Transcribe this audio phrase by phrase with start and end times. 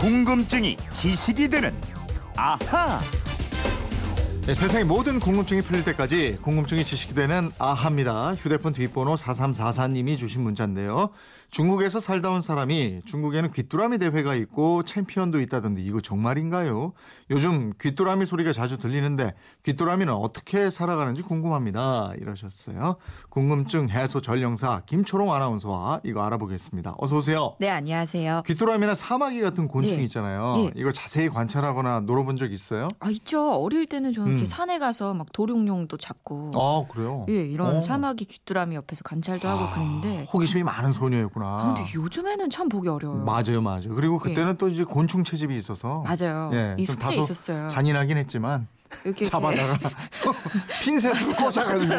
[0.00, 1.74] 궁금증이 지식이 되는
[2.34, 2.98] 아하.
[4.50, 8.34] 네, 세상의 모든 궁금증이 풀릴 때까지 궁금증이 지식이 되는 아합니다.
[8.34, 11.10] 휴대폰 뒷번호 4344님이 주신 문자인데요.
[11.50, 16.92] 중국에서 살다 온 사람이 중국에는 귀뚜라미 대회가 있고 챔피언도 있다던데 이거 정말인가요?
[17.30, 22.12] 요즘 귀뚜라미 소리가 자주 들리는데 귀뚜라미는 어떻게 살아가는지 궁금합니다.
[22.20, 22.96] 이러셨어요.
[23.28, 26.94] 궁금증 해소 전령사 김초롱 아나운서와 이거 알아보겠습니다.
[26.98, 27.56] 어서 오세요.
[27.58, 28.42] 네, 안녕하세요.
[28.46, 30.02] 귀뚜라미나 사마귀 같은 곤충 예.
[30.04, 30.54] 있잖아요.
[30.58, 30.70] 예.
[30.76, 32.88] 이거 자세히 관찰하거나 놀아본 적 있어요?
[33.00, 33.60] 아, 있죠.
[33.60, 34.39] 어릴 때는 저는 음.
[34.40, 37.26] 이렇게 산에 가서 막 도룡뇽도 잡고 아 그래요?
[37.28, 37.82] 예, 이런 어.
[37.82, 41.46] 사마귀 귀뚜라미 옆에서 관찰도 하고 그랬는데 호기심이 많은 소녀였구나.
[41.46, 43.24] 아, 근데 요즘에는 참 보기 어려워요.
[43.24, 43.94] 맞아요, 맞아요.
[43.94, 46.50] 그리고 그때는 또 이제 곤충 채집이 있어서 맞아요.
[46.52, 47.68] 예, 이좀 숙제 있었어요.
[47.68, 48.66] 잔인하긴 했지만
[49.04, 49.78] 이렇게 잡아다가
[50.82, 51.94] 핀셋으로 꽂아가지고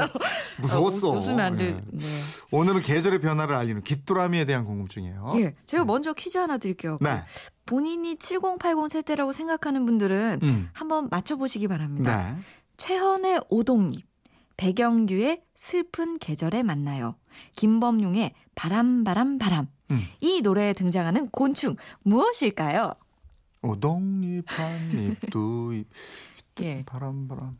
[0.59, 1.07] 무서웠어.
[1.07, 1.65] 아, 웃, 웃으면 안 돼.
[1.67, 1.71] 예.
[1.91, 2.05] 네.
[2.51, 5.33] 오늘은 계절의 변화를 알리는 귀뚜라미에 대한 궁금증이에요.
[5.37, 6.95] 예, 제가 먼저 퀴즈 하나 드릴게요.
[6.95, 6.97] 어?
[7.01, 7.23] 네.
[7.71, 10.69] 본인이 7080 세대라고 생각하는 분들은 음.
[10.73, 12.33] 한번 맞춰보시기 바랍니다.
[12.33, 12.41] 네.
[12.75, 14.05] 최헌의 오동잎,
[14.57, 17.15] 백영규의 슬픈 계절에 만나요.
[17.55, 19.67] 김범용의 바람 바람 바람.
[19.89, 20.01] 음.
[20.19, 22.93] 이 노래에 등장하는 곤충 무엇일까요?
[23.61, 25.87] 오동잎 한잎 두잎
[26.59, 26.83] 예.
[26.85, 27.57] 바람 바람.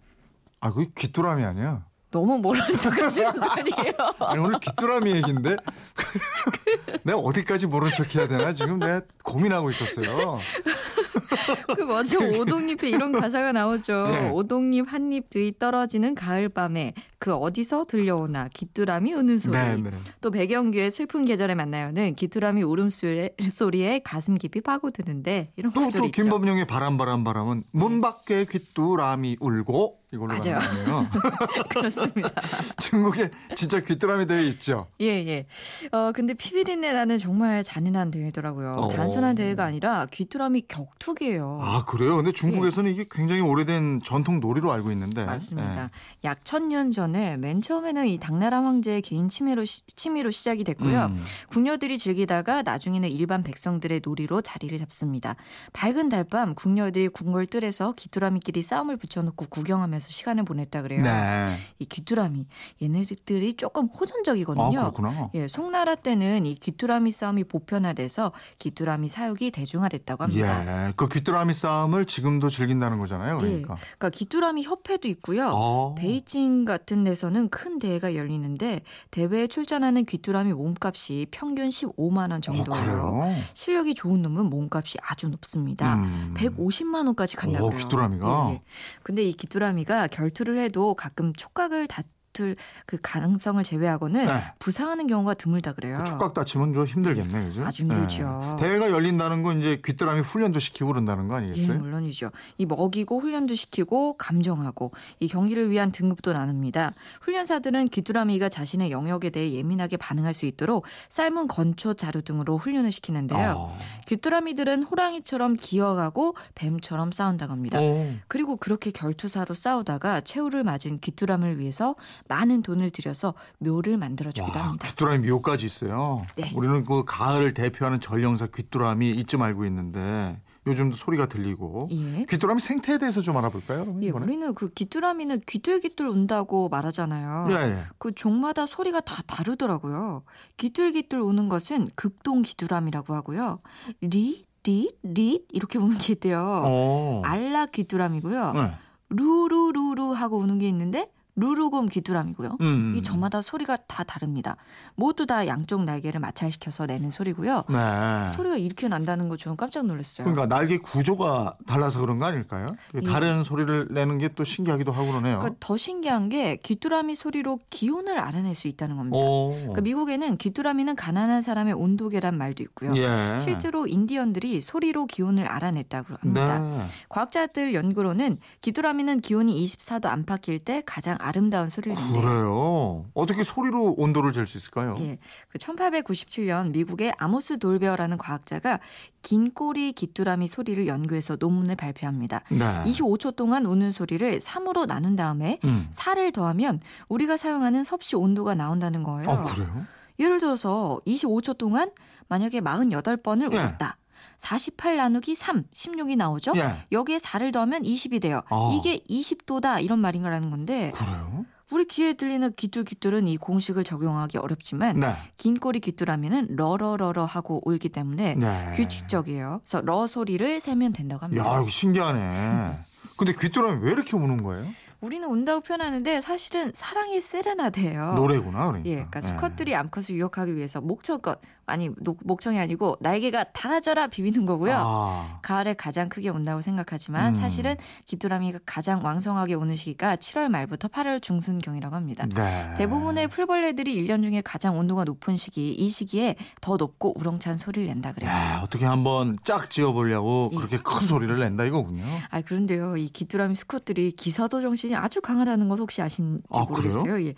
[0.59, 1.85] 아, 그게 귀뚜라미 아니야?
[2.11, 3.93] 너무 모르는 척 하시는 거 아니에요?
[4.19, 5.55] 아니 오늘 귀뚜라미 얘기인데
[7.03, 10.39] 내가 어디까지 모른 척 해야 되나 지금 내가 고민하고 있었어요.
[11.75, 14.09] 그 맞아 오동잎에 이런 가사가 나오죠.
[14.11, 14.29] 예.
[14.29, 19.57] 오동잎 한입뒤 떨어지는 가을밤에 그 어디서 들려오나 귀뚜라미 우는 소리.
[19.57, 19.91] 네, 네.
[20.19, 26.11] 또 백영규의 슬픈 계절에 만나요는 귀뚜라미 울음소리에 가슴 깊이 파고드는데 이런 또, 또.
[26.11, 30.59] 김범용의 바람 바람 바람은 문 밖에 귀뚜라미 울고 이걸로 맞아요.
[30.59, 31.07] 가는 거예요.
[31.71, 32.29] 그렇습니다.
[32.81, 34.87] 중국에 진짜 귀뚜라미 대회 있죠.
[34.99, 35.45] 예, 예.
[35.91, 38.73] 어, 근데 피비린내 나는 정말 잔인한 대회더라고요.
[38.73, 38.87] 어.
[38.89, 41.59] 단순한 대회가 아니라 귀뚜라미 격투기예요.
[41.61, 42.17] 아 그래요?
[42.17, 45.21] 근데 중국에서는 이게 굉장히 오래된 전통 놀이로 알고 있는데.
[45.21, 45.25] 예.
[45.25, 45.83] 맞습니다.
[45.83, 45.89] 예.
[46.25, 51.05] 약 천년 전에 맨 처음에는 이 당나라 황제의 개인 침해로 시, 취미로 시작이 됐고요.
[51.05, 51.23] 음.
[51.51, 55.37] 궁녀들이 즐기다가 나중에는 일반 백성들의 놀이로 자리를 잡습니다.
[55.71, 61.03] 밝은 달밤 궁녀들이 궁궐 뜰에서 귀뚜라미끼리 싸움을 붙여놓고 구경하면서 시간을 보냈다 그래요.
[61.03, 61.45] 네.
[61.79, 62.45] 이 귀뚜라미
[62.81, 64.79] 얘네들이 조금 호전적이거든요.
[64.79, 65.29] 아 그렇구나.
[65.33, 70.87] 예, 송나라 때는 이 귀뚜라미 싸움이 보편화돼서 귀뚜라미 사육이 대중화됐다고 합니다.
[70.87, 73.39] 예, 그 귀뚜라미 싸움을 지금도 즐긴다는 거잖아요.
[73.39, 73.73] 그러니까.
[73.75, 75.51] 예, 그러니까 귀뚜라미 협회도 있고요.
[75.53, 75.95] 어.
[75.97, 82.83] 베이징 같은 데서는 큰 대회가 열리는데 대회에 출전하는 귀뚜라미 몸값이 평균 15만 원 어, 정도예요.
[82.83, 83.35] 그래요?
[83.53, 85.95] 실력이 좋은 놈은 몸값이 아주 높습니다.
[85.95, 86.33] 음.
[86.37, 87.71] 150만 원까지 간다고요.
[87.71, 88.47] 오, 귀뚜라미가?
[88.49, 88.61] 예, 예.
[89.03, 92.55] 근데 이 귀뚜라미가 결투를 해도 가끔 촉각을 다칠
[92.85, 94.41] 그 가능성을 제외하고는 네.
[94.59, 95.99] 부상하는 경우가 드물다 그래요.
[96.05, 97.65] 촉각 다치면 좀 힘들겠네, 그죠?
[97.65, 98.57] 아주 힘들죠.
[98.59, 98.63] 예.
[98.63, 101.77] 대회가 열린다는 건 이제 귀뚜라미 훈련도 시키고 그런다는 거 예, 아니겠어요?
[101.79, 102.31] 물론이죠.
[102.57, 106.93] 이 먹이고 훈련도 시키고 감정하고 이 경기를 위한 등급도 나눕니다.
[107.21, 113.55] 훈련사들은 귀뚜라미가 자신의 영역에 대해 예민하게 반응할 수 있도록 삶은 건초 자루 등으로 훈련을 시키는데요.
[113.57, 113.77] 어.
[114.07, 117.79] 귀뚜라미들은 호랑이처럼 기어가고 뱀처럼 싸운다고 합니다.
[117.79, 118.13] 오.
[118.27, 121.95] 그리고 그렇게 결투사로 싸우다가 최후를 맞은 귀뚜라미를 위해서
[122.27, 124.87] 많은 돈을 들여서 묘를 만들어 주기도 와, 합니다.
[124.87, 126.25] 귀뚜라미 묘까지 있어요.
[126.35, 126.51] 네.
[126.55, 132.25] 우리는 그 가을을 대표하는 전령사 귀뚜라미 이쯤 알고 있는데 요즘도 소리가 들리고 예.
[132.29, 133.97] 귀뚜라미 생태에 대해서 좀 알아볼까요?
[134.03, 134.11] 예?
[134.11, 137.47] 우리는 그 귀뚜라미는 귀뚤귀뚤 운다고 말하잖아요.
[137.49, 137.83] 예, 예.
[137.97, 140.23] 그 종마다 소리가 다 다르더라고요.
[140.57, 143.59] 귀뚤귀뚤 우는 것은 극동 귀뚜라미라고 하고요.
[144.01, 146.61] 리, 리, 리 이렇게 우는 게 있대요.
[146.63, 147.21] 어.
[147.25, 148.53] 알락 귀뚜라미고요.
[148.53, 148.71] 네.
[149.09, 151.11] 루루루루 하고 우는 게 있는데
[151.45, 152.57] 루루곰 귀뚜라미고요.
[152.61, 152.93] 음.
[152.95, 154.55] 이 저마다 소리가 다 다릅니다.
[154.95, 157.63] 모두 다 양쪽 날개를 마찰시켜서 내는 소리고요.
[157.69, 158.33] 네.
[158.35, 160.25] 소리가 이렇게 난다는 거 저는 깜짝 놀랐어요.
[160.25, 162.75] 그러니까 날개 구조가 달라서 그런 거 아닐까요?
[162.95, 163.01] 예.
[163.01, 165.39] 다른 소리를 내는 게 또 신기하기도 하고 그러네요.
[165.39, 169.17] 그러니까 더 신기한 게 귀뚜라미 소리로 기온을 알아낼 수 있다는 겁니다.
[169.17, 169.51] 오.
[169.57, 172.95] 그러니까 미국에는 귀뚜라미는 가난한 사람의 온도계란 말도 있고요.
[172.95, 173.35] 예.
[173.37, 176.59] 실제로 인디언들이 소리로 기온을 알아냈다고 합니다.
[176.59, 176.85] 네.
[177.09, 182.21] 과학자들 연구로는 귀뚜라미는 기온이 24도 안팎일 때 가장 아름다운 소리를 낸대요.
[182.21, 183.05] 그래요.
[183.13, 184.95] 어떻게 소리로 온도를 잴 수 있을까요?
[184.99, 185.17] 예.
[185.47, 188.79] 그 1897년 미국의 아모스 돌베어라는 과학자가
[189.21, 192.41] 긴 꼬리 귀뚜라미 소리를 연구해서 논문을 발표합니다.
[192.49, 192.57] 네.
[192.85, 195.87] 25초 동안 우는 소리를 3으로 나눈 다음에 음.
[195.93, 199.29] 4를 더하면 우리가 사용하는 섭씨 온도가 나온다는 거예요.
[199.29, 199.85] 아, 그래요?
[200.19, 201.91] 예를 들어서 25초 동안
[202.27, 203.57] 만약에 48번을 예.
[203.57, 203.97] 울었다.
[204.37, 206.53] 48 나누기 3, 16이 나오죠?
[206.55, 206.85] 예.
[206.91, 208.41] 여기에 4를 더하면 20이 돼요.
[208.49, 208.71] 아.
[208.73, 211.45] 이게 20도다 이런 말인 거라는 건데 그래요?
[211.71, 215.13] 우리 귀에 들리는 귀뚤귀뚤은 이 공식을 적용하기 어렵지만 네.
[215.37, 218.71] 긴 꼬리 귀뚜라미는 러러러러 하고 울기 때문에 네.
[218.75, 219.61] 규칙적이에요.
[219.63, 221.45] 그래서 러 소리를 세면 된다고 합니다.
[221.45, 222.77] 야, 이거 신기하네.
[223.17, 224.65] 근데 귀뚜라미 왜 이렇게 우는 거예요?
[224.99, 228.15] 우리는 운다고 표현하는데 사실은 사랑의 세레나데예요.
[228.15, 228.89] 노래구나, 그러니까.
[228.89, 229.29] 예, 그러니까 네.
[229.29, 234.73] 수컷들이 암컷을 유혹하기 위해서 목청껏 아니 녹- 목청이 아니고 날개가 달아져라 비비는 거고요.
[234.75, 237.33] 아, 가을에 가장 크게 온다고 생각하지만 음.
[237.33, 237.75] 사실은
[238.07, 242.25] 귀뚜라미가 가장 왕성하게 오는 시기가 7월 말부터 8월 중순경이라고 합니다.
[242.35, 242.75] 네.
[242.77, 248.13] 대부분의 풀벌레들이 1년 중에 가장 온도가 높은 시기, 이 시기에 더 높고 우렁찬 소리를 낸다
[248.13, 248.29] 그래요.
[248.29, 250.55] 야, 어떻게 한번 짝 지어보려고 예.
[250.57, 252.03] 그렇게 큰 소리를 낸다 이거군요.
[252.29, 257.25] 아 그런데요, 이 귀뚜라미 수컷들이 기사도 정신이 아주 강하다는 것 혹시 아신지 아, 모르겠어요.
[257.27, 257.33] 예,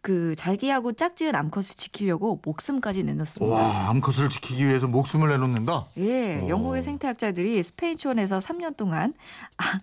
[0.00, 3.54] 그 잘기하고 짝지은 암컷을 지키려고 목숨까지 내놓습니다.
[3.54, 5.86] 와, 암컷을 지키기 위해서 목숨을 내놓는다?
[5.98, 6.48] 예, 오.
[6.48, 9.14] 영국의 생태학자들이 스페인 초원에서 3년 동안
[9.58, 9.80] 아,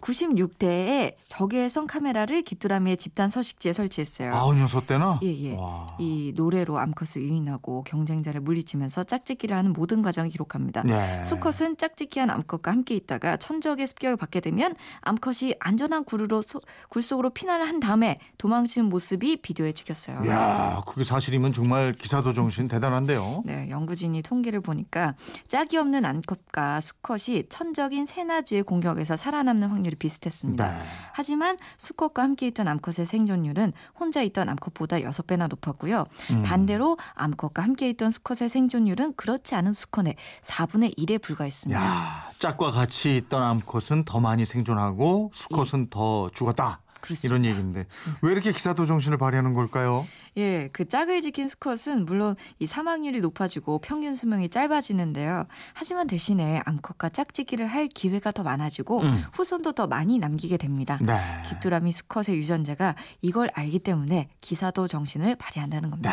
[0.00, 4.34] 96대의 적외선 카메라를 귀뚜라미의 집단 서식지에 설치했어요.
[4.34, 5.20] 아흔 여섯 대나?
[5.22, 5.56] 예, 예.
[5.56, 5.96] 와.
[5.98, 10.82] 이 노래로 암컷을 유인하고 경쟁자를 물리치면서 짝짓기를 하는 모든 과정을 기록합니다.
[10.82, 11.22] 네.
[11.24, 17.30] 수컷은 짝짓기한 암컷과 함께 있다가 천적의 습격을 받게 되면 암컷이 안전한 굴로 소- 굴 속으로
[17.30, 20.26] 피난을 한 다음에 도망치는 모습이 비디오에 찍혔어요.
[20.28, 23.42] 야, 그게 사실이면 정말 기사도 정신 대단한데요.
[23.44, 25.14] 네, 연구진이 통계를 보니까
[25.46, 30.66] 짝이 없는 암컷과 수컷이 천적인 새나쥐의 공격에서 살아남는 확률 이 비슷했습니다.
[30.68, 30.84] 네.
[31.12, 36.06] 하지만 수컷과 함께 있던 암컷의 생존율은 혼자 있던 암컷보다 6배나 높았고요.
[36.30, 36.42] 음.
[36.42, 41.80] 반대로 암컷과 함께 있던 수컷의 생존율은 그렇지 않은 수컷의 4분의 1에 불과했습니다.
[41.80, 46.80] 야, 짝과 같이 있던 암컷은 더 많이 생존하고 수컷은 더 죽었다.
[46.86, 46.90] 예.
[47.00, 47.34] 그렇습니다.
[47.34, 47.44] 음.
[47.44, 47.86] 이런 얘기인데
[48.22, 50.06] 왜 이렇게 기사도 정신을 발휘하는 걸까요?
[50.40, 55.44] 예, 그 짝을 지킨 수컷은 물론 이 사망률이 높아지고 평균 수명이 짧아지는데요.
[55.74, 59.24] 하지만 대신에 암컷과 짝짓기를 할 기회가 더 많아지고 음.
[59.34, 60.98] 후손도 더 많이 남기게 됩니다.
[61.02, 61.18] 네.
[61.48, 66.10] 귀뚜라미 수컷의 유전자가 이걸 알기 때문에 기사도 정신을 발휘한다는 겁니다.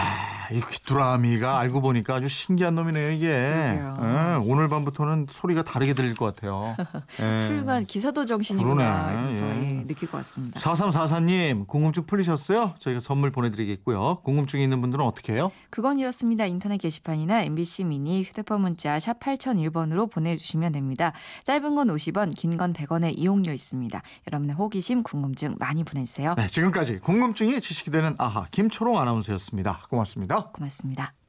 [0.50, 3.28] 네, 이 귀뚜라미가 알고 보니까 아주 신기한 놈이네요 이게.
[3.28, 6.76] 예, 오늘 밤부터는 소리가 다르게 들릴 것 같아요.
[7.22, 7.48] 예.
[7.48, 9.36] 훌륭한 기사도 정신이구나 예.
[9.36, 10.60] 예, 느낄 것 같습니다.
[10.60, 12.74] 4344님 궁금증 풀리셨어요?
[12.80, 14.22] 저희가 선물 보내드리겠고 요.
[14.24, 15.52] 궁금증이 있는 분들은 어떻게 해요?
[15.70, 16.46] 그건 이렇습니다.
[16.46, 21.14] 인터넷 게시판이나 MBC 미니 휴대폰 문자 샵 8001번으로 보내주시면 됩니다.
[21.44, 24.02] 짧은 건 50원, 긴 건 100원의 이용료 있습니다.
[24.28, 26.34] 여러분의 호기심, 궁금증 많이 보내주세요.
[26.36, 29.82] 네, 지금까지 궁금증이 지식이 되는 아하 김초롱 아나운서였습니다.
[29.90, 30.50] 고맙습니다.
[30.52, 31.27] 고맙습니다.